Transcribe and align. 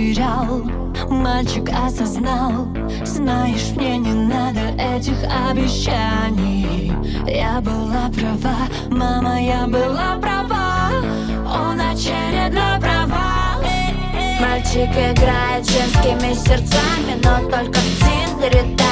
потерял. 0.00 0.62
Мальчик 1.08 1.68
осознал 1.70 2.68
Знаешь, 3.04 3.72
мне 3.76 3.98
не 3.98 4.12
надо 4.12 4.60
этих 4.78 5.16
обещаний. 5.50 6.92
Я 7.26 7.60
была 7.60 8.10
права, 8.14 8.68
мама, 8.90 9.40
я 9.40 9.66
была 9.66 10.16
права. 10.20 10.90
Он 11.46 11.80
очередно 11.80 12.78
права 12.80 13.60
Мальчик 14.40 14.90
играет 14.90 15.68
женскими 15.68 16.32
сердцами 16.34 17.16
Но 17.22 17.50
только 17.50 17.78
в 17.78 17.98
Тиндере, 17.98 18.76
да, 18.76 18.89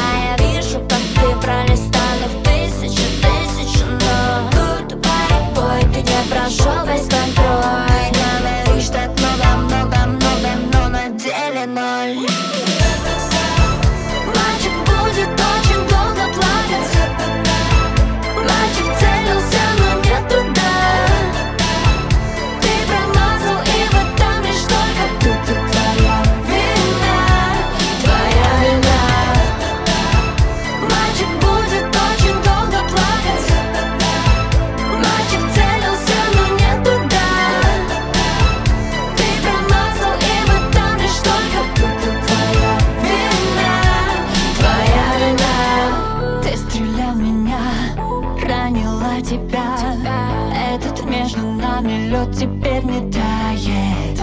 между 51.29 51.43
нами 51.43 52.09
лед 52.09 52.33
теперь 52.33 52.85
не 52.85 53.11
тает. 53.13 54.19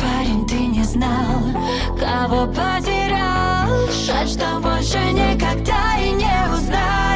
Парень, 0.00 0.44
ты 0.48 0.66
не 0.66 0.82
знал, 0.82 1.40
кого 1.96 2.46
потерял 2.46 3.88
Жаль, 4.06 4.26
что 4.26 4.58
больше 4.60 4.98
никогда 5.12 5.96
и 6.00 6.10
не 6.10 6.52
узнаешь 6.52 7.07